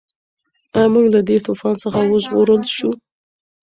ایا 0.75 0.87
موږ 0.93 1.05
له 1.15 1.19
دې 1.27 1.37
طوفان 1.45 1.75
څخه 1.83 1.99
وژغورل 2.03 2.61
شوو؟ 2.75 2.91